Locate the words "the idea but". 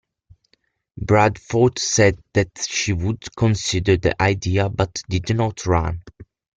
3.97-5.03